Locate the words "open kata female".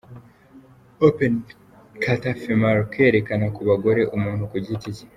1.07-2.81